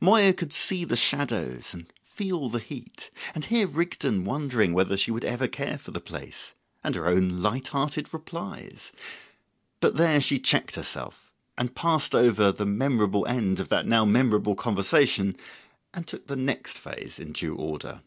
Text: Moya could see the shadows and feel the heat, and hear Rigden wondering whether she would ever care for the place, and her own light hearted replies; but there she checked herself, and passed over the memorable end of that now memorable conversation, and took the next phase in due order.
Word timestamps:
Moya 0.00 0.32
could 0.32 0.52
see 0.52 0.84
the 0.84 0.96
shadows 0.96 1.72
and 1.72 1.86
feel 2.02 2.48
the 2.48 2.58
heat, 2.58 3.08
and 3.36 3.44
hear 3.44 3.68
Rigden 3.68 4.24
wondering 4.24 4.72
whether 4.72 4.96
she 4.96 5.12
would 5.12 5.24
ever 5.24 5.46
care 5.46 5.78
for 5.78 5.92
the 5.92 6.00
place, 6.00 6.54
and 6.82 6.96
her 6.96 7.06
own 7.06 7.40
light 7.40 7.68
hearted 7.68 8.12
replies; 8.12 8.90
but 9.78 9.96
there 9.96 10.20
she 10.20 10.40
checked 10.40 10.74
herself, 10.74 11.30
and 11.56 11.76
passed 11.76 12.16
over 12.16 12.50
the 12.50 12.66
memorable 12.66 13.24
end 13.28 13.60
of 13.60 13.68
that 13.68 13.86
now 13.86 14.04
memorable 14.04 14.56
conversation, 14.56 15.36
and 15.94 16.08
took 16.08 16.26
the 16.26 16.34
next 16.34 16.78
phase 16.80 17.20
in 17.20 17.30
due 17.32 17.54
order. 17.54 18.00